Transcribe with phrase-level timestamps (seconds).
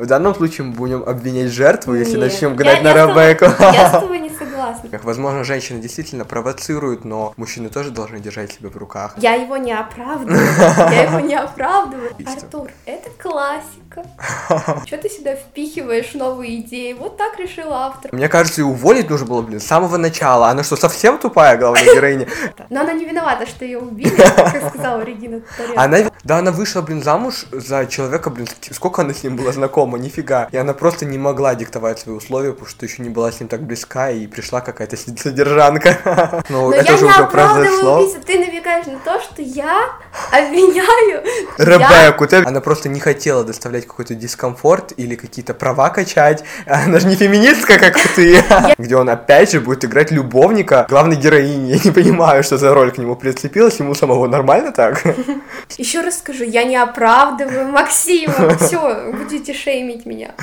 [0.00, 2.32] В данном случае мы будем обвинять жертву, если Нет.
[2.32, 3.44] начнем гнать Я- на я Ребекку.
[3.62, 4.88] Я с тобой не согласна.
[4.88, 9.12] Как, Возможно, женщины действительно провоцируют, но мужчины тоже должны держать себя в руках.
[9.18, 10.40] Я его не оправдываю.
[10.90, 12.12] Я его не оправдываю.
[12.26, 13.89] Артур, это классика.
[14.86, 16.92] Что ты сюда впихиваешь новые идеи?
[16.92, 18.12] Вот так решил автор.
[18.12, 20.48] Мне кажется, и уволить нужно было, блин, с самого начала.
[20.48, 22.26] Она что, совсем тупая главная героиня?
[22.70, 25.42] Но она не виновата, что ее убили, как сказала Регина.
[25.76, 29.98] Она, да, она вышла, блин, замуж за человека, блин, сколько она с ним была знакома,
[29.98, 30.48] нифига.
[30.52, 33.48] И она просто не могла диктовать свои условия, потому что еще не была с ним
[33.48, 36.42] так близка, и пришла какая-то содержанка.
[36.48, 38.06] Ну, Но это же уже произошло.
[38.26, 39.90] Ты намекаешь на то, что я
[40.30, 41.22] обвиняю.
[41.58, 46.44] Ребекку, она просто не хотела доставлять какой-то дискомфорт или какие-то права качать.
[46.66, 48.42] Она же не феминистка, как ты.
[48.78, 51.72] Где он опять же будет играть любовника главной героини.
[51.72, 53.80] Я не понимаю, что за роль к нему прицепилась.
[53.80, 55.02] Ему самого нормально так?
[55.78, 58.56] Еще раз скажу, я не оправдываю Максима.
[58.58, 60.34] Все, будете шеймить меня.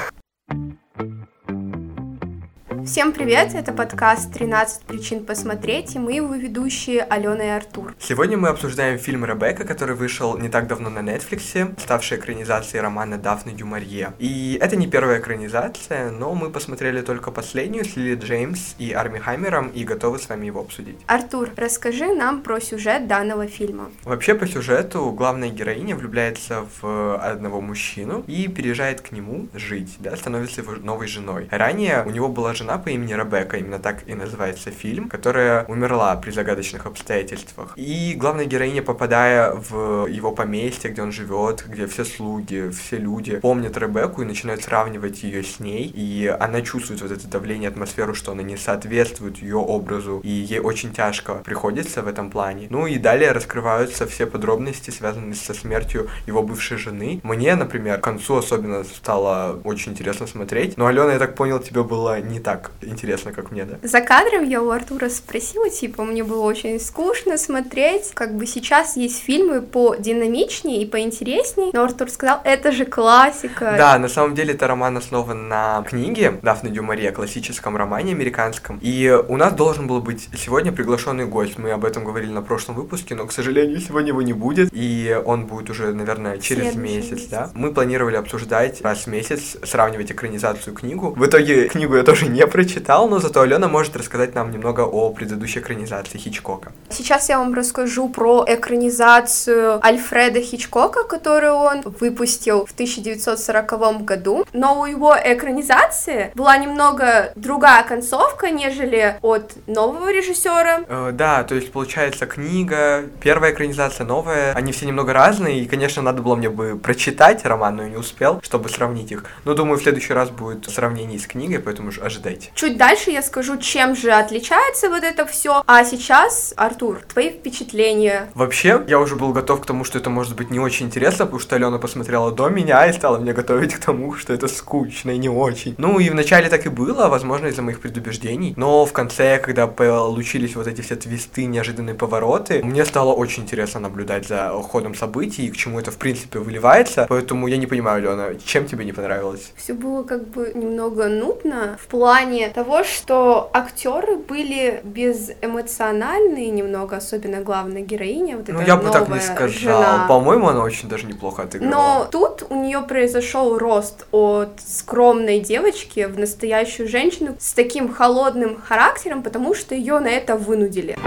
[2.88, 7.93] Всем привет, это подкаст «13 причин посмотреть» и мы его ведущие Алена и Артур.
[7.99, 13.18] Сегодня мы обсуждаем фильм «Ребекка», который вышел не так давно на Netflix, ставший экранизацией романа
[13.18, 14.13] Дафны Дюмарье.
[14.20, 19.20] И это не первая экранизация, но мы посмотрели только последнюю с Лили Джеймс и Арми
[19.20, 20.98] Хаммером и готовы с вами его обсудить.
[21.08, 23.91] Артур, расскажи нам про сюжет данного фильма.
[24.05, 30.15] Вообще, по сюжету, главная героиня влюбляется в одного мужчину и переезжает к нему жить, да,
[30.15, 31.49] становится его новой женой.
[31.52, 36.16] Ранее у него была жена по имени Ребекка, именно так и называется фильм, которая умерла
[36.16, 37.74] при загадочных обстоятельствах.
[37.76, 43.40] И главная героиня, попадая в его поместье, где он живет, где все слуги, все люди
[43.40, 48.14] помнят Ребекку и начинают сравнивать ее с ней, и она чувствует вот это давление, атмосферу,
[48.14, 52.68] что она не соответствует ее образу, и ей очень тяжко приходится в этом плане.
[52.70, 57.20] Ну и далее раскрываются все подробности, связанные со смертью его бывшей жены.
[57.24, 61.84] Мне, например, к концу особенно стало очень интересно смотреть, но, Алена, я так понял, тебе
[61.84, 63.77] было не так интересно, как мне, да?
[63.84, 68.12] За кадром я у Артура спросила, типа, мне было очень скучно смотреть.
[68.14, 73.75] Как бы сейчас есть фильмы по динамичнее и поинтересней, но Артур сказал, это же классика.
[73.78, 78.80] Да, на самом деле это роман основан на книге Дафны Дюмарье, классическом романе американском.
[78.81, 81.58] И у нас должен был быть сегодня приглашенный гость.
[81.58, 84.69] Мы об этом говорили на прошлом выпуске, но, к сожалению, сегодня его не будет.
[84.72, 87.28] И он будет уже, наверное, через Следующий месяц, месяц.
[87.30, 87.52] да.
[87.53, 91.13] Мы планировали обсуждать раз в месяц, сравнивать экранизацию книгу.
[91.16, 95.12] В итоге книгу я тоже не прочитал, но зато Алена может рассказать нам немного о
[95.12, 96.72] предыдущей экранизации Хичкока.
[96.90, 104.44] Сейчас я вам расскажу про экранизацию Альфреда Хичкока, которую он выпустил в 1940 году.
[104.53, 110.79] Но у его экранизации была немного другая концовка, нежели от нового режиссера.
[110.88, 116.01] Э, да, то есть получается книга, первая экранизация, новая, они все немного разные, и, конечно,
[116.01, 119.25] надо было мне бы прочитать роман, но я не успел, чтобы сравнить их.
[119.45, 122.47] Но думаю, в следующий раз будет сравнение с книгой, поэтому ж- ожидайте.
[122.53, 125.63] Чуть дальше я скажу, чем же отличается вот это все.
[125.66, 128.30] А сейчас, Артур, твои впечатления.
[128.34, 131.40] Вообще, я уже был готов к тому, что это может быть не очень интересно, потому
[131.40, 135.18] что Алена посмотрела до меня и стала меня готовить к тому, что это скучно и
[135.18, 135.75] не очень.
[135.78, 140.56] Ну и вначале так и было, возможно, из-за моих предубеждений, но в конце, когда получились
[140.56, 145.52] вот эти все твисты, неожиданные повороты, мне стало очень интересно наблюдать за ходом событий и
[145.52, 149.52] к чему это в принципе выливается, поэтому я не понимаю, Алена, чем тебе не понравилось?
[149.56, 157.42] Все было как бы немного нудно в плане того, что актеры были безэмоциональные немного, особенно
[157.42, 159.48] главная героиня, вот Ну, эта я бы так не сказал.
[159.50, 160.06] жена.
[160.08, 161.72] По-моему, она очень даже неплохо отыграла.
[161.72, 168.60] Но тут у нее произошел рост от скромной девочки в настоящую женщину с таким холодным
[168.62, 170.98] характером, потому что ее на это вынудили.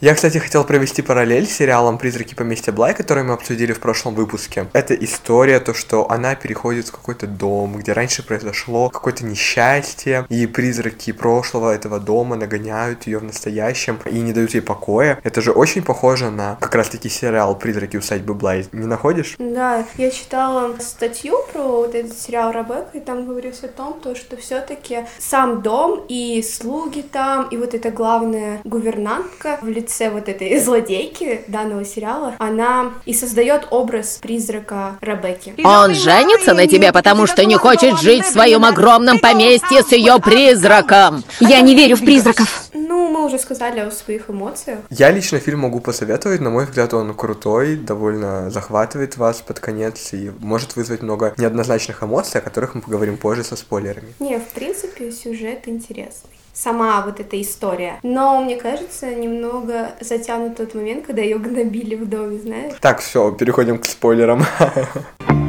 [0.00, 4.14] Я, кстати, хотел провести параллель с сериалом «Призраки поместья Блай», который мы обсудили в прошлом
[4.14, 4.66] выпуске.
[4.72, 10.46] Это история, то, что она переходит в какой-то дом, где раньше произошло какое-то несчастье, и
[10.46, 15.20] призраки прошлого этого дома нагоняют ее в настоящем и не дают ей покоя.
[15.22, 18.66] Это же очень похоже на как раз-таки сериал «Призраки усадьбы Блай».
[18.72, 19.34] Не находишь?
[19.38, 24.14] Да, я читала статью про вот этот сериал Ребекка, и там говорилось о том, то,
[24.14, 30.28] что все-таки сам дом и слуги там, и вот эта главная гувернантка в лице вот
[30.28, 35.54] этой злодейки данного сериала, она и создает образ призрака Ребекки.
[35.64, 40.18] Он женится на тебе, потому что не хочет жить в своем огромном поместье с ее
[40.20, 41.24] призраком.
[41.40, 42.68] Я не верю в призраков.
[42.72, 44.80] Ну, мы уже сказали о своих эмоциях.
[44.90, 50.12] Я лично фильм могу посоветовать, на мой взгляд, он крутой, довольно захватывает вас под конец
[50.12, 54.14] и может вызвать много неоднозначных эмоций, о которых мы поговорим позже со спойлерами.
[54.20, 56.30] Не, в принципе, сюжет интересный.
[56.52, 57.98] Сама вот эта история.
[58.02, 62.74] Но, мне кажется, немного затянут тот момент, когда ее гнобили в доме, знаешь?
[62.80, 64.44] Так, все, переходим к спойлерам.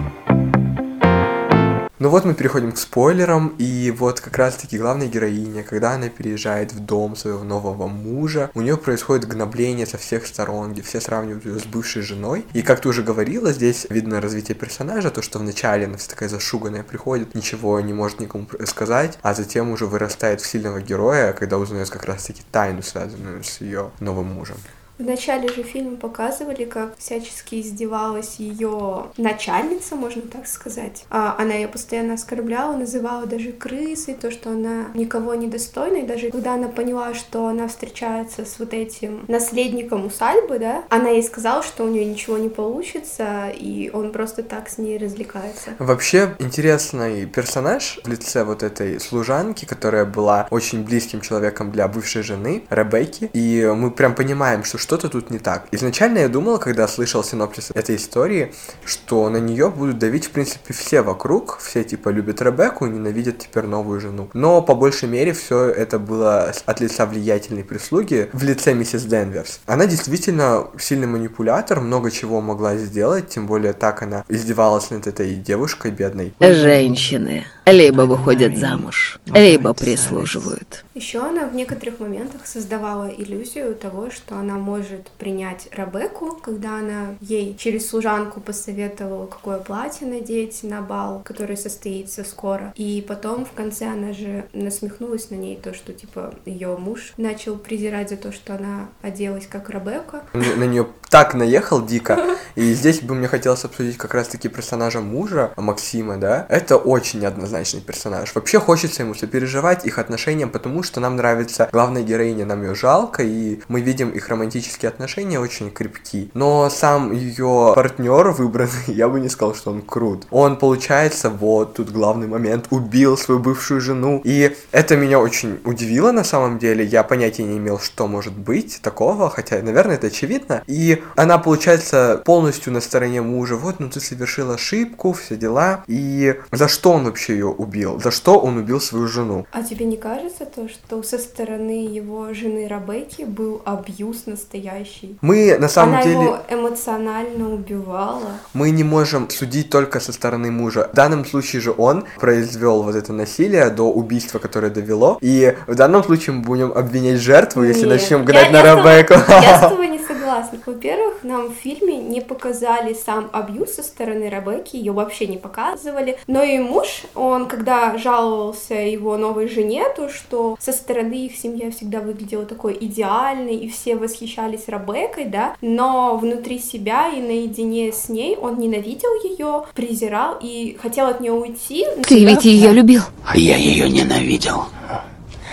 [2.02, 6.74] Ну вот мы переходим к спойлерам, и вот как раз-таки главная героиня, когда она переезжает
[6.74, 11.46] в дом своего нового мужа, у нее происходит гнобление со всех сторон, где все сравнивают
[11.46, 12.44] ее с бывшей женой.
[12.54, 16.28] И как ты уже говорила, здесь видно развитие персонажа, то, что вначале она вся такая
[16.28, 21.60] зашуганная приходит, ничего не может никому сказать, а затем уже вырастает в сильного героя, когда
[21.60, 24.58] узнает как раз-таки тайну, связанную с ее новым мужем.
[25.02, 31.06] В начале же фильма показывали, как всячески издевалась ее начальница, можно так сказать.
[31.10, 35.98] А она ее постоянно оскорбляла, называла даже крысой, то, что она никого не достойна.
[35.98, 41.10] И даже когда она поняла, что она встречается с вот этим наследником усадьбы, да, она
[41.10, 45.72] ей сказала, что у нее ничего не получится, и он просто так с ней развлекается.
[45.80, 52.22] Вообще интересный персонаж в лице вот этой служанки, которая была очень близким человеком для бывшей
[52.22, 55.68] жены Ребекки, и мы прям понимаем, что что-то тут не так.
[55.72, 58.54] Изначально я думал, когда слышал синопсис этой истории,
[58.84, 63.38] что на нее будут давить, в принципе, все вокруг, все типа любят Ребекку и ненавидят
[63.38, 64.30] теперь новую жену.
[64.34, 69.62] Но по большей мере все это было от лица влиятельной прислуги в лице миссис Денверс.
[69.66, 75.36] Она действительно сильный манипулятор, много чего могла сделать, тем более так она издевалась над этой
[75.36, 76.34] девушкой бедной.
[76.42, 80.84] Женщины либо выходят замуж, либо прислуживают.
[80.96, 84.71] Еще она в некоторых моментах создавала иллюзию того, что она может
[85.18, 92.24] принять Ребекку, когда она ей через служанку посоветовала, какое платье надеть на бал, который состоится
[92.24, 92.74] скоро.
[92.76, 97.58] И потом в конце она же насмехнулась на ней, то, что типа ее муж начал
[97.58, 100.24] презирать за то, что она оделась как Ребекка.
[100.34, 102.18] На нее так наехал дико.
[102.56, 106.46] И здесь бы мне хотелось обсудить как раз-таки персонажа мужа, Максима, да.
[106.50, 108.34] Это очень неоднозначный персонаж.
[108.34, 113.24] Вообще хочется ему сопереживать их отношениям, потому что нам нравится главная героиня, нам ее жалко,
[113.24, 116.32] и мы видим их романтические отношения очень крепки.
[116.34, 120.28] Но сам ее партнер выбранный, я бы не сказал, что он крут.
[120.32, 124.22] Он, получается, вот тут главный момент, убил свою бывшую жену.
[124.24, 126.86] И это меня очень удивило на самом деле.
[126.86, 130.64] Я понятия не имел, что может быть такого, хотя, наверное, это очевидно.
[130.68, 133.56] И она, получается, полностью на стороне мужа.
[133.56, 135.84] Вот, ну ты совершил ошибку, все дела.
[135.88, 138.00] И за что он вообще ее убил?
[138.02, 139.46] За что он убил свою жену?
[139.52, 145.18] А тебе не кажется то, что со стороны его жены Рабекки был абьюз настоящий?
[145.22, 146.16] Мы на самом Она деле...
[146.16, 148.32] его эмоционально убивала.
[148.54, 150.90] Мы не можем судить только со стороны мужа.
[150.92, 155.18] В данном случае же он произвел вот это насилие до убийства, которое довело.
[155.22, 157.90] И в данном случае мы будем обвинять жертву, если Нет.
[158.02, 159.14] начнем Я- гнать на я с тобой- Ребекку.
[159.42, 160.00] Я с тобой не
[160.32, 160.60] согласна.
[160.66, 166.18] Во-первых, нам в фильме не показали сам абьюз со стороны Ребекки, ее вообще не показывали.
[166.28, 171.72] Но и муж, он когда жаловался его новой жене, то что со стороны их семья
[171.72, 178.10] всегда выглядела такой идеальной, и все восхищались Ребеккой, да, но внутри себя и наедине с
[178.10, 181.86] ней он ненавидел ее, презирал и хотел от нее уйти.
[181.98, 183.02] но Ты ведь ее любил.
[183.36, 184.66] Я ее ненавидел.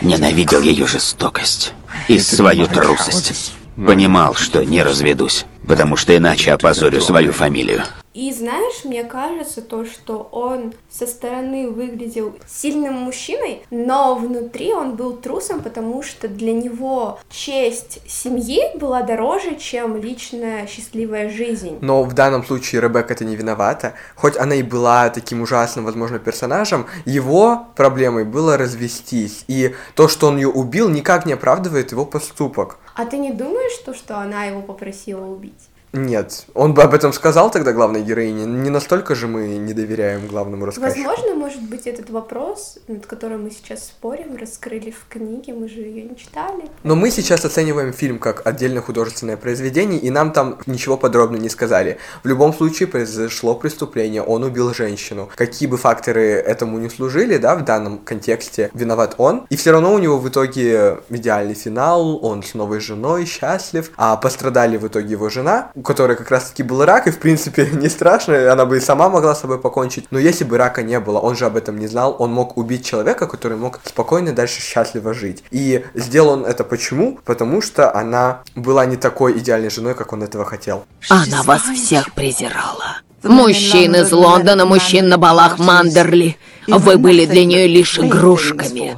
[0.00, 1.72] Ненавидел ее жестокость
[2.06, 3.57] и свою трусость.
[3.86, 7.82] Понимал, что не разведусь, потому что иначе опозорю свою фамилию.
[8.12, 14.96] И знаешь, мне кажется то, что он со стороны выглядел сильным мужчиной, но внутри он
[14.96, 21.78] был трусом, потому что для него честь семьи была дороже, чем личная счастливая жизнь.
[21.80, 23.94] Но в данном случае Ребекка это не виновата.
[24.16, 29.44] Хоть она и была таким ужасным, возможно, персонажем, его проблемой было развестись.
[29.46, 32.78] И то, что он ее убил, никак не оправдывает его поступок.
[32.98, 35.67] А ты не думаешь, то, что она его попросила убить?
[35.92, 38.44] Нет, он бы об этом сказал тогда главной героине.
[38.44, 41.08] Не настолько же мы не доверяем главному рассказчику.
[41.08, 45.80] Возможно, может быть, этот вопрос, над которым мы сейчас спорим, раскрыли в книге, мы же
[45.80, 46.64] ее не читали.
[46.82, 51.48] Но мы сейчас оцениваем фильм как отдельное художественное произведение, и нам там ничего подробно не
[51.48, 51.98] сказали.
[52.22, 55.30] В любом случае произошло преступление, он убил женщину.
[55.36, 59.46] Какие бы факторы этому не служили, да, в данном контексте, виноват он.
[59.48, 64.16] И все равно у него в итоге идеальный финал, он с новой женой, счастлив, а
[64.16, 67.88] пострадали в итоге его жена, у которой как раз-таки был рак, и в принципе не
[67.88, 70.06] страшно, она бы и сама могла с собой покончить.
[70.10, 72.84] Но если бы рака не было, он же об этом не знал, он мог убить
[72.84, 75.44] человека, который мог спокойно дальше счастливо жить.
[75.52, 77.20] И сделал он это почему?
[77.24, 80.84] Потому что она была не такой идеальной женой, как он этого хотел.
[81.08, 82.98] Она вас всех презирала.
[83.22, 86.36] Мужчин из Лондона, мужчин на балах Мандерли.
[86.66, 88.96] Вы были для нее лишь игрушками.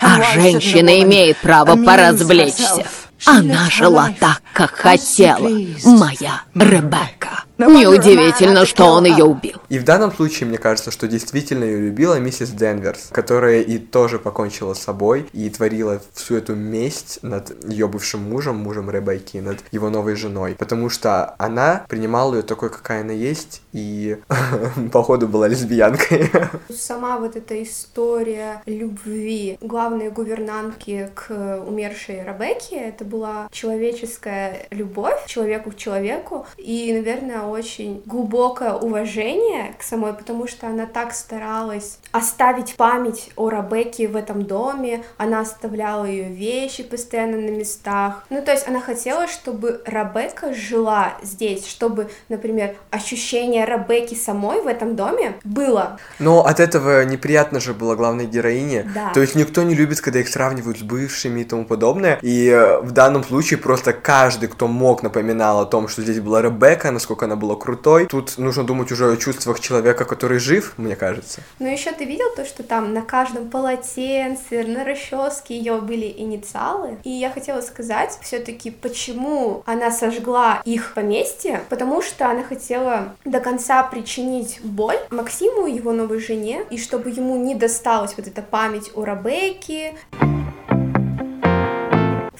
[0.00, 2.86] А женщина имеет право поразвлечься.
[3.26, 5.48] Она жила так, как хотела,
[5.84, 7.44] моя Ребекка.
[7.66, 9.56] Неудивительно, что он ее убил.
[9.68, 14.18] И в данном случае, мне кажется, что действительно ее любила миссис Денверс, которая и тоже
[14.18, 19.58] покончила с собой и творила всю эту месть над ее бывшим мужем, мужем Ребекки, над
[19.70, 20.56] его новой женой.
[20.58, 24.18] Потому что она принимала ее такой, какая она есть, и
[24.92, 26.30] походу была лесбиянкой.
[26.70, 35.70] Сама вот эта история любви главной гувернантки к умершей Ребекке, это была человеческая любовь человеку
[35.70, 42.74] к человеку, и, наверное, очень глубокое уважение к самой, потому что она так старалась оставить
[42.76, 48.24] память о Ребекке в этом доме, она оставляла ее вещи постоянно на местах.
[48.30, 54.66] Ну, то есть она хотела, чтобы Ребекка жила здесь, чтобы, например, ощущение Ребекки самой в
[54.66, 55.98] этом доме было.
[56.18, 58.90] Но от этого неприятно же было главной героине.
[58.94, 59.12] Да.
[59.12, 62.18] То есть никто не любит, когда их сравнивают с бывшими и тому подобное.
[62.22, 66.42] И э, в данном случае просто каждый, кто мог, напоминал о том, что здесь была
[66.42, 68.06] Ребекка, насколько она была крутой.
[68.06, 71.42] Тут нужно думать уже о чувствах человека, который жив, мне кажется.
[71.58, 76.98] Но еще ты видел то, что там на каждом полотенце, на расческе ее были инициалы.
[77.04, 83.40] И я хотела сказать все-таки, почему она сожгла их поместье, потому что она хотела до
[83.40, 88.90] конца причинить боль Максиму, его новой жене, и чтобы ему не досталась вот эта память
[88.94, 89.94] о Ребекке.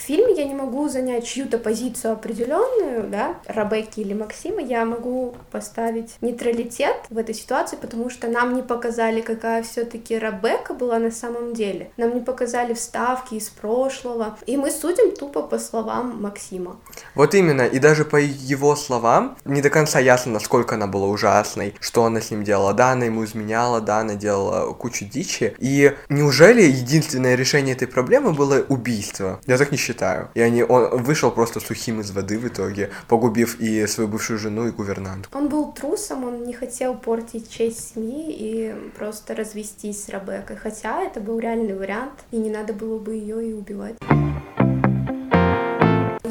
[0.03, 5.37] В фильме я не могу занять чью-то позицию определенную, да, Ребекки или Максима, я могу
[5.53, 11.13] поставить нейтралитет в этой ситуации, потому что нам не показали, какая все-таки Ребекка была на
[11.13, 11.93] самом деле.
[11.97, 16.81] Нам не показали вставки из прошлого, и мы судим тупо по словам Максима.
[17.15, 21.77] Вот именно, и даже по его словам, не до конца ясно, насколько она была ужасной,
[21.79, 22.75] что она с ним делала.
[22.75, 25.55] Да, она ему изменяла, да, она делала кучу дичи.
[25.61, 29.41] И неужели единственное решение этой проблемы было убийство?
[29.47, 29.92] Я так не считаю.
[30.35, 34.67] И они, он вышел просто сухим из воды в итоге, погубив и свою бывшую жену,
[34.67, 35.37] и гувернантку.
[35.37, 41.03] Он был трусом, он не хотел портить честь семьи и просто развестись с Ребеккой, хотя
[41.03, 43.97] это был реальный вариант, и не надо было бы ее и убивать.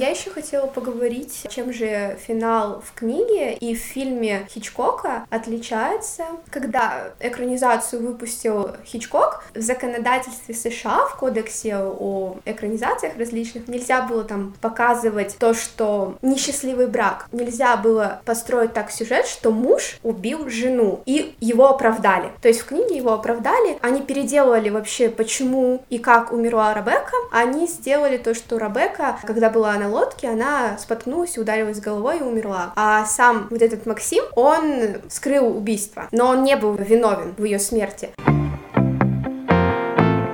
[0.02, 6.24] Я еще хотела поговорить, чем же финал в книге и в фильме Хичкока отличается.
[6.50, 14.56] Когда экранизацию выпустил Хичкок, в законодательстве США, в кодексе о экранизациях различных, нельзя было там
[14.60, 17.28] показывать то, что несчастливый брак.
[17.32, 22.32] Нельзя было построить так сюжет, что муж убил жену, и его оправдали.
[22.42, 27.18] То есть в книге его оправдали, они переделывали вообще, почему и как умерла Ребекка.
[27.32, 32.74] Они сделали то, что Ребекка, когда была на лодке, она споткнулась, ударилась головой и умерла.
[32.76, 37.60] А сам вот этот Максим, он скрыл убийство, но он не был виновен в ее
[37.60, 38.10] смерти.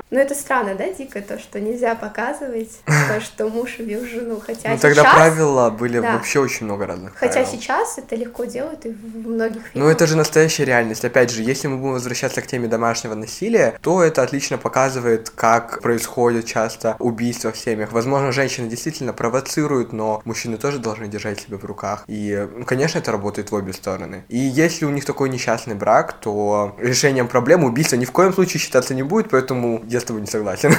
[0.10, 4.70] Ну это странно, да, дико, то, что нельзя показывать то, что муж убил жену, хотя
[4.72, 5.14] Ну тогда сейчас...
[5.16, 6.14] правила были Да.
[6.14, 7.50] вообще очень много разных Хотя правил.
[7.50, 9.74] сейчас это легко делают и в многих фильмах.
[9.74, 11.04] Ну, это же настоящая реальность.
[11.04, 15.82] Опять же, если мы будем возвращаться к теме домашнего насилия, то это отлично показывает, как
[15.82, 17.92] происходят часто убийства в семьях.
[17.92, 22.06] Возможно, женщины действительно провоцируют, но мужчины тоже должны держать себя в руках.
[22.08, 24.24] И, ну, конечно, это работает в обе стороны.
[24.30, 28.62] И если у них такой несчастный брак, то решением проблемы убийства ни в коем случае
[28.62, 30.74] считаться не будет, поэтому я с тобой не согласен.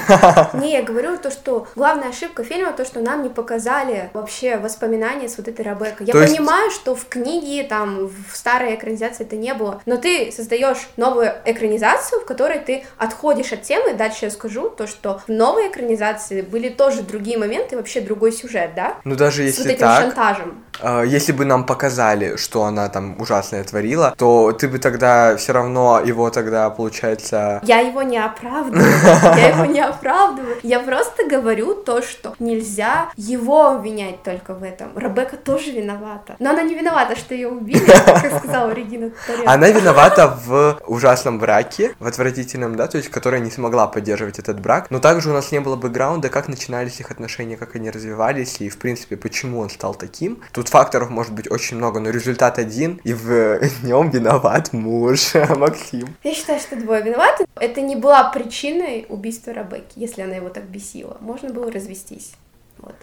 [0.54, 5.28] Не, я говорю то, что главная ошибка фильма, то, что нам не показали вообще воспоминания
[5.28, 6.06] с вот этой Ребеккой.
[6.06, 9.96] Я То есть- понимаю, что в книге, там, в старой экранизации это не было, но
[9.96, 15.20] ты создаешь новую экранизацию, в которой ты отходишь от темы, дальше я скажу, то, что
[15.26, 18.96] в новой экранизации были тоже другие моменты, вообще другой сюжет, да?
[19.04, 20.64] Ну, даже С если вот этим так, шантажем.
[20.80, 25.52] А, Если бы нам показали, что она там ужасное творила, то ты бы тогда все
[25.52, 27.61] равно его тогда, получается...
[27.64, 28.87] Я его не оправдываю,
[29.37, 30.56] я его не оправдываю.
[30.62, 34.97] Я просто говорю то, что нельзя его обвинять только в этом.
[34.97, 36.37] Ребекка тоже виновата.
[36.38, 39.52] Но она не виновата, что ее убили, как сказала Регина Тодоренко.
[39.52, 44.61] Она виновата в ужасном браке, в отвратительном, да, то есть, которая не смогла поддерживать этот
[44.61, 44.90] брак.
[44.90, 48.68] Но также у нас не было бэкграунда, как начинались их отношения, как они развивались, и,
[48.68, 50.40] в принципе, почему он стал таким.
[50.52, 56.16] Тут факторов может быть очень много, но результат один, и в нем виноват муж Максим.
[56.25, 57.46] Я считаю, что двое виноваты.
[57.56, 61.16] Это не была причиной убийства Ребекки, если она его так бесила.
[61.20, 62.32] Можно было развестись.
[62.78, 62.94] Вот.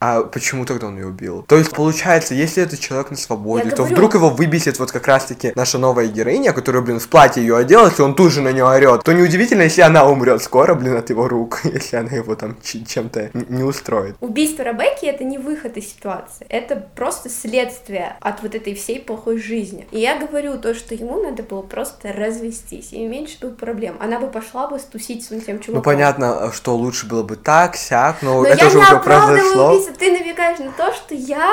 [0.00, 1.44] А почему тогда он ее убил?
[1.48, 3.94] То есть, получается, если этот человек на свободе, Я то говорю.
[3.94, 7.98] вдруг его выбесит вот как раз-таки наша новая героиня, которая, блин, в платье ее оделась,
[7.98, 11.10] и он тут же на нее орет, то неудивительно, если она умрет скоро, блин, от
[11.10, 14.16] его рук, если она его там чем-то не устроит.
[14.20, 19.38] Убийство Ребекки это не выход из ситуации, это просто следствие от вот этой всей плохой
[19.38, 19.88] жизни.
[19.90, 23.96] И я говорю то, что ему надо было просто развестись, и меньше бы проблем.
[24.00, 25.74] Она бы пошла бы стусить с этим чуваком.
[25.74, 29.70] Ну, понятно, что лучше было бы так, сяк, но, Но это же уже произошло.
[29.72, 31.50] убийство Лиза, ты намекаешь на то, что я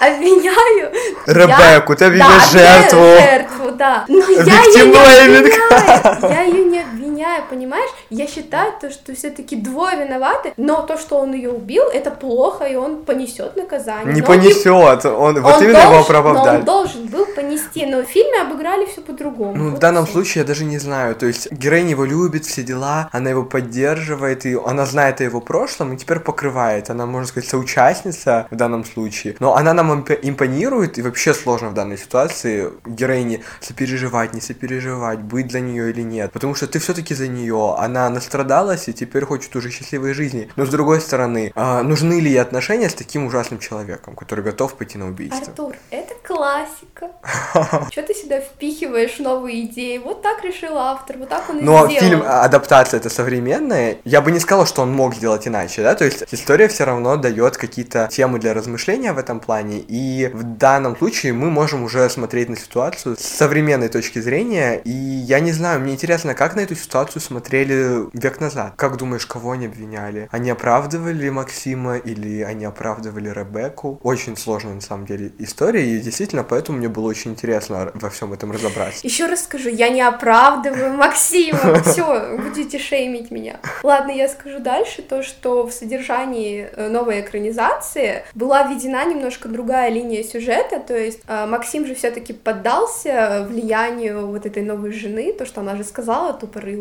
[0.00, 0.92] обвиняю...
[1.26, 1.96] Ребекку, я...
[1.96, 2.98] ты да, обвиняешь жертву.
[2.98, 4.04] жертву, да.
[4.08, 6.30] Но я ее не обвиняю.
[6.30, 7.03] Я ее не обвиняю,
[7.50, 7.90] понимаешь?
[8.10, 12.64] Я считаю то, что все-таки двое виноваты, но то, что он ее убил, это плохо,
[12.64, 14.14] и он понесет наказание.
[14.14, 16.58] Не Но он понесет, он, вот он именно его должен- Но оправдали.
[16.58, 19.54] он должен был понести, но в фильме обыграли все по-другому.
[19.56, 20.12] Ну, Вот в данном и всё.
[20.14, 21.14] случае я даже не знаю.
[21.16, 25.40] То есть героиня его любит, все дела, она его поддерживает, и она знает о его
[25.40, 26.90] прошлом, и теперь покрывает.
[26.90, 29.36] Она, можно сказать, соучастница в данном случае.
[29.40, 35.18] Но она нам имп- импонирует, и вообще сложно в данной ситуации героине сопереживать, не сопереживать,
[35.20, 36.32] быть за нее или нет.
[36.32, 37.74] Потому что ты все-таки за нее.
[37.78, 40.48] Она настрадалась и теперь хочет уже счастливой жизни.
[40.56, 44.74] Но с другой стороны, а, нужны ли ей отношения с таким ужасным человеком, который готов
[44.74, 45.46] пойти на убийство?
[45.46, 47.10] Артур, это классика.
[47.90, 49.98] Что ты сюда впихиваешь новые идеи?
[49.98, 52.00] Вот так решил автор, вот так он и Но сделал.
[52.00, 53.98] фильм адаптация это современная.
[54.04, 55.94] Я бы не сказал, что он мог сделать иначе, да.
[55.94, 59.78] То есть история все равно дает какие-то темы для размышления в этом плане.
[59.88, 64.80] И в данном случае мы можем уже смотреть на ситуацию с современной точки зрения.
[64.84, 68.74] И я не знаю, мне интересно, как на эту ситуацию смотрели век назад.
[68.76, 70.28] Как думаешь, кого они обвиняли?
[70.30, 73.98] Они оправдывали Максима или они оправдывали Ребекку?
[74.02, 75.84] Очень сложная на самом деле история.
[75.84, 79.00] И действительно, поэтому мне было очень интересно во всем этом разобраться.
[79.02, 81.82] Еще раз скажу, я не оправдываю Максима.
[81.84, 83.56] Все, будете шеймить меня.
[83.82, 89.90] Ладно, я скажу дальше то, что в содержании э, новой экранизации была введена немножко другая
[89.90, 90.80] линия сюжета.
[90.80, 95.76] То есть э, Максим же все-таки поддался влиянию вот этой новой жены, то, что она
[95.76, 96.32] же сказала,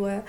[0.04, 0.24] тупорылая.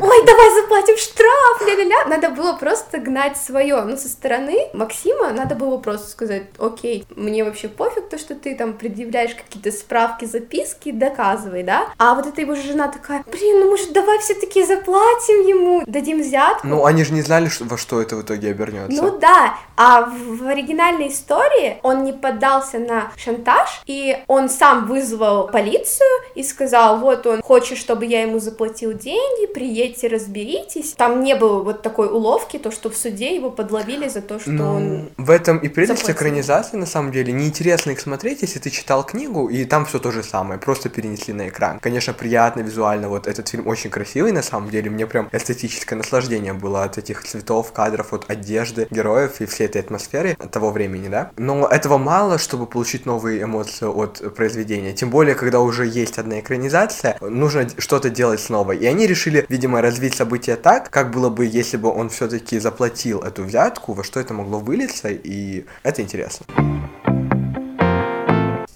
[0.00, 2.04] Ой, давай заплатим штраф, ля-ля-ля.
[2.06, 3.82] Надо было просто гнать свое.
[3.82, 8.54] Ну, со стороны Максима надо было просто сказать, окей, мне вообще пофиг то, что ты
[8.54, 11.88] там предъявляешь какие-то справки, записки, доказывай, да?
[11.98, 16.66] А вот эта его жена такая, блин, ну может давай все-таки заплатим ему, дадим взятку.
[16.66, 19.02] Ну, они же не знали, что- во что это в итоге обернется.
[19.02, 24.86] Ну да, а в, в оригинальной истории он не поддался на шантаж, и он сам
[24.86, 30.94] вызвал полицию и сказал, вот он хочет, чтобы я ему заплатил деньги, приедьте, разберитесь.
[30.94, 34.50] Там не было вот такой уловки, то, что в суде его подловили за то, что
[34.50, 35.10] Ну, он...
[35.16, 36.14] в этом и прелесть заплатил.
[36.16, 37.32] экранизации, на самом деле.
[37.32, 41.32] Неинтересно их смотреть, если ты читал книгу, и там все то же самое, просто перенесли
[41.32, 41.78] на экран.
[41.80, 46.52] Конечно, приятно визуально, вот этот фильм очень красивый, на самом деле, мне прям эстетическое наслаждение
[46.52, 51.30] было от этих цветов, кадров, от одежды героев и всей этой атмосферы того времени, да.
[51.36, 54.92] Но этого мало, чтобы получить новые эмоции от произведения.
[54.92, 58.72] Тем более, когда уже есть одна экранизация, нужно что-то делать снова.
[58.74, 63.20] И они решили, видимо, развить события так, как было бы, если бы он все-таки заплатил
[63.20, 66.46] эту взятку, во что это могло вылиться, и это интересно.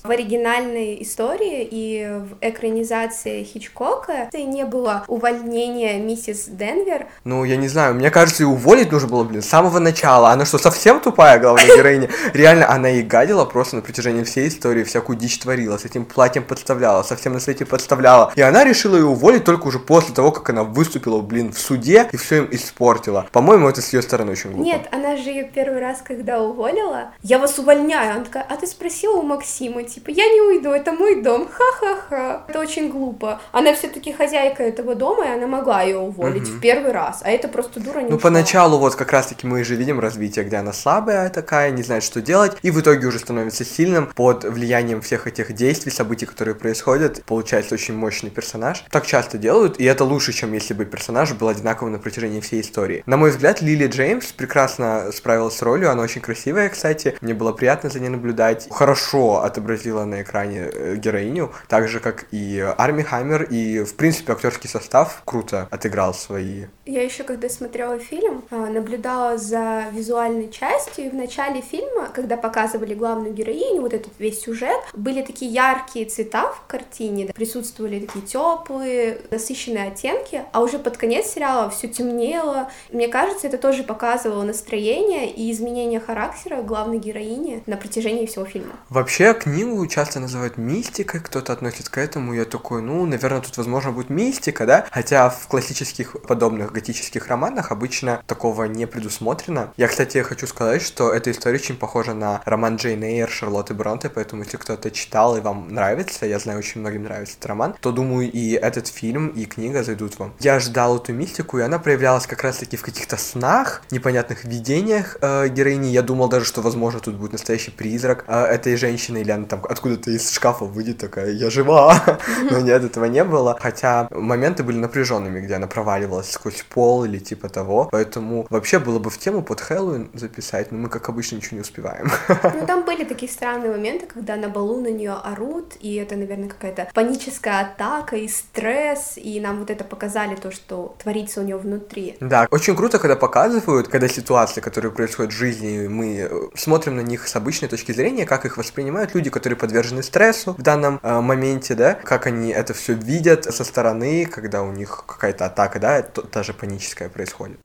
[0.08, 7.08] В оригинальной истории и в экранизации Хичкока не было увольнения миссис Денвер.
[7.24, 10.30] Ну, я не знаю, мне кажется, и уволить нужно было, блин, с самого начала.
[10.30, 12.08] Она что, совсем тупая главная героиня?
[12.32, 16.42] Реально, она и гадила просто на протяжении всей истории, всякую дичь творила, с этим платьем
[16.42, 18.32] подставляла, совсем на свете подставляла.
[18.34, 22.08] И она решила ее уволить только уже после того, как она выступила, блин, в суде
[22.12, 23.26] и все им испортила.
[23.30, 24.64] По-моему, это с ее стороны очень глупо.
[24.64, 28.14] Нет, она же ее первый раз, когда уволила, я вас увольняю.
[28.14, 32.44] Она такая, а ты спросила у Максима, типа, я не уйду, это мой дом, ха-ха-ха.
[32.48, 33.40] Это очень глупо.
[33.52, 37.48] Она все-таки хозяйка этого дома, и она могла ее уволить в первый раз, а это
[37.48, 38.30] просто дура не Ну, ушла.
[38.30, 42.20] поначалу вот как раз-таки мы же видим развитие, где она слабая такая, не знает, что
[42.20, 47.22] делать, и в итоге уже становится сильным под влиянием всех этих действий, событий, которые происходят.
[47.24, 48.84] Получается очень мощный персонаж.
[48.90, 52.60] Так часто делают, и это лучше, чем если бы персонаж был одинаковым на протяжении всей
[52.60, 53.02] истории.
[53.06, 57.52] На мой взгляд, Лили Джеймс прекрасно справилась с ролью, она очень красивая, кстати, мне было
[57.52, 58.66] приятно за ней наблюдать.
[58.70, 64.32] Хорошо отобразила на экране э, героиню, так же, как и Арми Хаммер, и, в принципе,
[64.32, 71.06] актерский состав круто отыграл свои Я еще когда смотрела фильм, а, наблюдала за визуальной частью,
[71.06, 76.06] и в начале фильма, когда показывали главную героиню, вот этот весь сюжет, были такие яркие
[76.06, 81.88] цвета в картине, да, присутствовали такие теплые, насыщенные оттенки, а уже под конец сериала все
[81.88, 82.70] темнело.
[82.90, 88.74] Мне кажется, это тоже показывало настроение и изменение характера главной героини на протяжении всего фильма.
[88.88, 93.92] Вообще, книгу часто называют мистикой, кто-то относит к этому, я такой, ну, наверное, тут, возможно,
[93.92, 94.86] будет мистика, да?
[94.90, 99.72] Хотя в классических подобных готических романах обычно такого не предусмотрено.
[99.76, 104.08] Я, кстати, хочу сказать, что эта история очень похожа на роман Джейн Эйр Шарлотты Бронте,
[104.08, 107.92] поэтому если кто-то читал и вам нравится, я знаю, очень многим нравится этот роман, то,
[107.92, 110.34] думаю, и этот фильм, и книга зайдут вам.
[110.40, 115.48] Я ждал эту мистику, и она проявлялась как раз-таки в каких-то снах, непонятных видениях э,
[115.48, 115.88] героини.
[115.88, 119.64] Я думал даже, что, возможно, тут будет настоящий призрак э, этой женщины, или она там
[119.68, 122.18] откуда-то из шкафа выйдет такая, я жива.
[122.50, 123.56] Но нет, этого не было.
[123.60, 127.88] Хотя моменты были напряженными, где она проваливалась сквозь пол или типа того.
[127.90, 131.62] Поэтому вообще было бы в тему под Хэллоуин записать, но мы, как обычно, ничего не
[131.62, 132.10] успеваем.
[132.28, 136.48] Ну, там были такие странные моменты, когда на балу на нее орут, и это, наверное,
[136.48, 141.56] какая-то паническая атака и стресс, и нам вот это показали, то, что творится у нее
[141.56, 142.16] внутри.
[142.20, 147.00] Да, очень круто, когда показывают, когда ситуации, которые происходят в жизни, мы э, смотрим на
[147.00, 151.20] них с обычной точки зрения, как их воспринимают люди, которые подвержены стрессу в данном э,
[151.20, 156.02] моменте, да, как они это все видят со стороны, когда у них какая-то атака, да,
[156.02, 157.58] та же паническая происходит.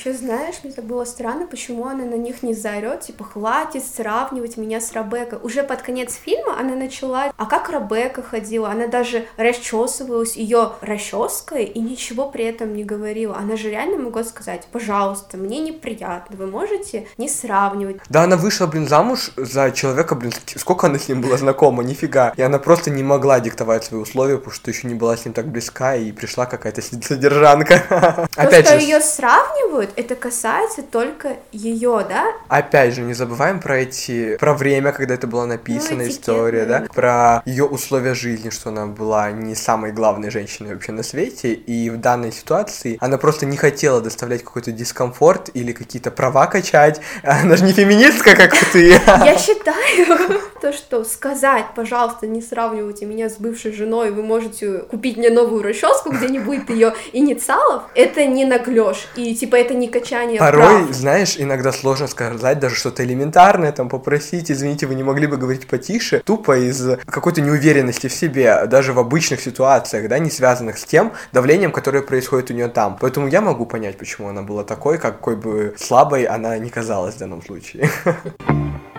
[0.00, 4.56] Еще знаешь, мне так было странно, почему она на них не заорет, типа, хватит сравнивать
[4.56, 5.38] меня с Ребеккой.
[5.42, 11.64] Уже под конец фильма она начала, а как Ребекка ходила, она даже расчесывалась ее расческой
[11.64, 13.36] и ничего при этом не говорила.
[13.36, 17.98] Она же реально могла сказать, пожалуйста, мне неприятно, вы можете не сравнивать.
[18.08, 22.32] Да, она вышла, блин, замуж за человека, блин, сколько она с ним была знакома, нифига.
[22.38, 25.34] И она просто не могла диктовать свои условия, потому что еще не была с ним
[25.34, 27.84] так близка, и пришла какая-то содержанка.
[27.86, 28.86] То, Опять что же...
[28.86, 32.32] ее сравнивают, это касается только ее, да?
[32.48, 36.86] Опять же, не забываем про эти, про время, когда это была написана ну, история, да,
[36.94, 41.90] про ее условия жизни, что она была не самой главной женщиной вообще на свете, и
[41.90, 47.00] в данной ситуации она просто не хотела доставлять какой-то дискомфорт или какие-то права качать.
[47.22, 48.88] Она же не феминистка, как ты.
[49.06, 55.16] Я считаю, то, что сказать, пожалуйста, не сравнивайте меня с бывшей женой, вы можете купить
[55.16, 59.08] мне новую расческу, где не будет ее инициалов, это не наглешь.
[59.16, 60.92] И типа это не качание Порой, прав.
[60.92, 65.66] знаешь, иногда сложно сказать даже что-то элементарное, там, попросить, извините, вы не могли бы говорить
[65.66, 70.84] потише, тупо из какой-то неуверенности в себе, даже в обычных ситуациях, да, не связанных с
[70.84, 72.96] тем давлением, которое происходит у нее там.
[73.00, 77.18] Поэтому я могу понять, почему она была такой, какой бы слабой она не казалась в
[77.18, 77.90] данном случае.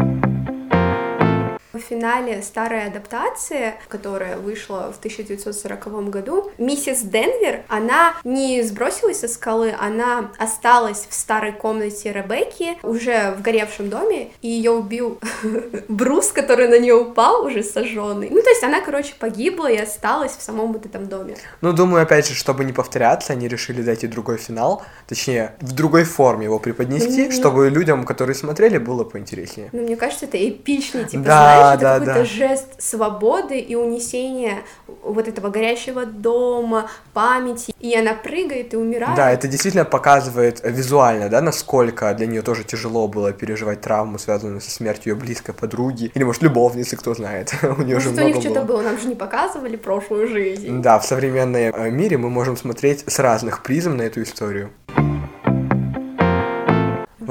[1.82, 9.74] финале старой адаптации, которая вышла в 1940 году, миссис Денвер, она не сбросилась со скалы,
[9.80, 15.20] она осталась в старой комнате Ребекки, уже в горевшем доме, и ее убил
[15.88, 18.30] Брус, который на нее упал, уже сожженный.
[18.30, 21.36] Ну, то есть она, короче, погибла и осталась в самом вот этом доме.
[21.62, 25.74] Ну, думаю, опять же, чтобы не повторяться, они решили дать ей другой финал, точнее, в
[25.74, 27.32] другой форме его преподнести, mm-hmm.
[27.32, 29.70] чтобы людям, которые смотрели, было поинтереснее.
[29.72, 32.26] Ну, мне кажется, это эпичнее, типа, да, знаешь, да, какой-то да.
[32.26, 34.60] жест свободы и унесения
[35.04, 39.16] вот этого горящего дома, памяти, и она прыгает и умирает.
[39.16, 44.62] Да, это действительно показывает визуально, да, насколько для нее тоже тяжело было переживать травму, связанную
[44.62, 47.54] со смертью ее близкой подруги, или, может, любовницы, кто знает.
[47.64, 50.82] у нее же у них что-то было, нам же не показывали прошлую жизнь.
[50.82, 54.72] Да, в современном э, мире мы можем смотреть с разных призм на эту историю.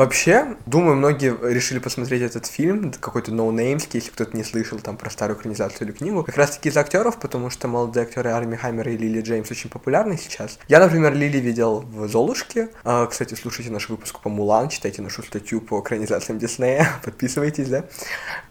[0.01, 5.11] Вообще, думаю, многие решили посмотреть этот фильм, какой-то ноунеймский, если кто-то не слышал там про
[5.11, 8.89] старую экранизацию или книгу, как раз таки из актеров, потому что молодые актеры Арми Хаммер
[8.89, 10.59] и Лили Джеймс очень популярны сейчас.
[10.69, 12.71] Я, например, Лили видел в Золушке.
[12.83, 17.85] А, кстати, слушайте наш выпуск по Мулан, читайте нашу статью по экранизациям Диснея, подписывайтесь, да.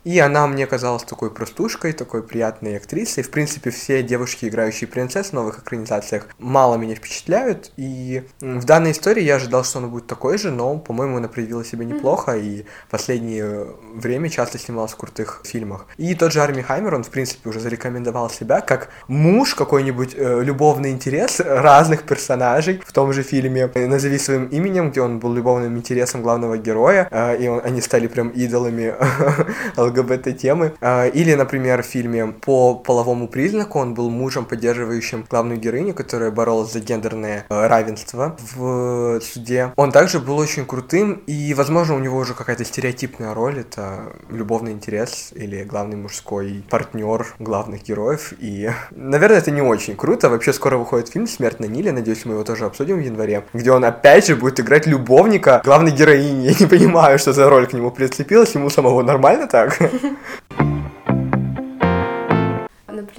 [0.03, 3.23] И она мне казалась такой простушкой, такой приятной актрисой.
[3.23, 7.71] В принципе, все девушки, играющие принцесс в новых экранизациях, мало меня впечатляют.
[7.75, 11.63] И в данной истории я ожидал, что она будет такой же, но, по-моему, например, проявила
[11.63, 15.85] себя неплохо и в последнее время часто снималась в крутых фильмах.
[15.97, 20.43] И тот же Арми Хаймер, он, в принципе, уже зарекомендовал себя как муж, какой-нибудь э,
[20.43, 25.77] любовный интерес разных персонажей в том же фильме «Назови своим именем», где он был любовным
[25.77, 28.93] интересом главного героя, э, и он, они стали прям идолами
[29.77, 30.73] ЛГБТ-темы.
[30.81, 36.31] Э, или, например, в фильме «По половому признаку» он был мужем, поддерживающим главную героиню, которая
[36.31, 39.71] боролась за гендерное э, равенство в суде.
[39.77, 44.71] Он также был очень крутым и, возможно, у него уже какая-то стереотипная роль, это любовный
[44.71, 48.33] интерес или главный мужской партнер главных героев.
[48.39, 50.27] И, наверное, это не очень круто.
[50.31, 53.71] Вообще, скоро выходит фильм «Смерть на Ниле», надеюсь, мы его тоже обсудим в январе, где
[53.71, 56.45] он опять же будет играть любовника главной героини.
[56.49, 59.77] Я не понимаю, что за роль к нему прицепилась, ему самого нормально так?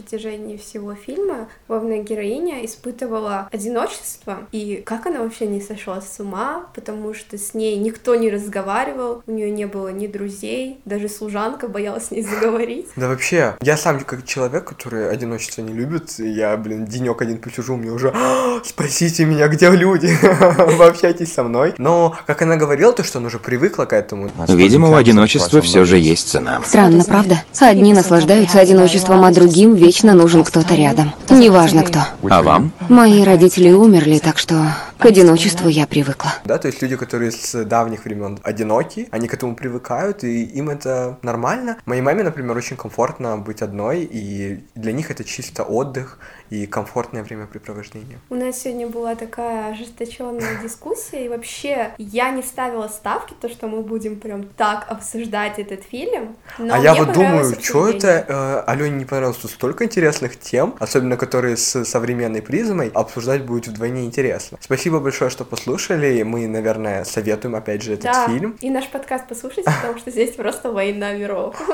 [0.01, 4.39] протяжении всего фильма главная героиня испытывала одиночество.
[4.53, 9.23] И как она вообще не сошла с ума, потому что с ней никто не разговаривал,
[9.27, 12.89] у нее не было ни друзей, даже служанка боялась с ней заговорить.
[12.97, 17.77] Да вообще, я сам как человек, который одиночество не любит, я, блин, денек один посижу,
[17.77, 20.17] мне уже «А, спасите меня, где люди?
[20.79, 21.75] Пообщайтесь со мной.
[21.79, 24.31] Но, как она говорила, то, что она уже привыкла к этому.
[24.49, 26.61] Видимо, у одиночества все же есть цена.
[26.65, 27.43] Странно, правда?
[27.59, 31.13] Одни наслаждаются одиночеством, а другим вечно нужен кто-то рядом.
[31.31, 31.99] Неважно кто.
[32.31, 32.71] А вам?
[32.89, 34.55] Мои родители умерли, так что
[35.01, 36.31] К одиночеству я привыкла.
[36.45, 40.69] Да, то есть люди, которые с давних времен одиноки, они к этому привыкают, и им
[40.69, 41.79] это нормально.
[41.87, 46.19] Моей маме, например, очень комфортно быть одной, и для них это чисто отдых
[46.51, 48.19] и комфортное времяпрепровождение.
[48.29, 53.69] У нас сегодня была такая ожесточенная дискуссия, и вообще я не ставила ставки, то, что
[53.69, 56.37] мы будем прям так обсуждать этот фильм.
[56.59, 60.75] Но а я вот думаю, что это э, Алене не понравилось, тут столько интересных тем,
[60.79, 64.59] особенно которые с современной призмой, обсуждать будет вдвойне интересно.
[64.61, 68.57] Спасибо большое, что послушали, мы, наверное, советуем опять же этот да, фильм.
[68.61, 71.55] и наш подкаст послушайте, потому что здесь просто война миров.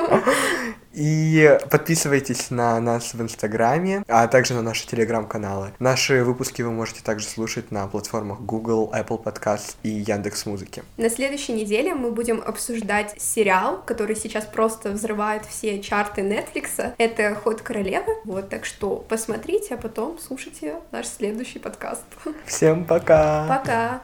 [0.97, 5.71] И подписывайтесь на нас в Инстаграме, а также на наши телеграм-каналы.
[5.77, 10.83] Наши выпуски вы можете также слушать на платформах Google, Apple Podcast и Яндекс Музыки.
[10.97, 16.93] На следующей неделе мы будем обсуждать сериал, который сейчас просто взрывает все чарты Netflix.
[16.97, 18.13] Это «Ход королевы».
[18.25, 22.05] Вот, так что посмотрите, а потом слушайте наш следующий подкаст.
[22.47, 23.47] Всем Пока.
[23.47, 24.01] Пока.